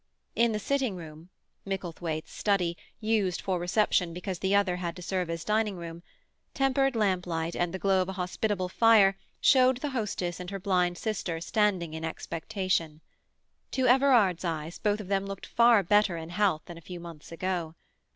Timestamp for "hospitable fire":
8.13-9.15